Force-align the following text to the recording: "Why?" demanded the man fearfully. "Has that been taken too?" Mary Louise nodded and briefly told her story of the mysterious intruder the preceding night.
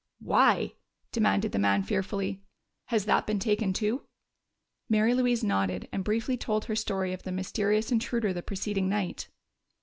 "Why?" 0.23 0.73
demanded 1.11 1.51
the 1.51 1.59
man 1.59 1.83
fearfully. 1.83 2.41
"Has 2.85 3.05
that 3.05 3.27
been 3.27 3.37
taken 3.37 3.71
too?" 3.71 4.01
Mary 4.89 5.13
Louise 5.13 5.43
nodded 5.43 5.87
and 5.91 6.03
briefly 6.03 6.37
told 6.37 6.65
her 6.65 6.75
story 6.75 7.13
of 7.13 7.21
the 7.21 7.31
mysterious 7.31 7.91
intruder 7.91 8.33
the 8.33 8.41
preceding 8.41 8.89
night. 8.89 9.29